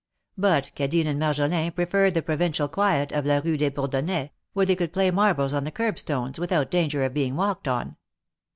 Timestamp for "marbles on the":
5.11-5.69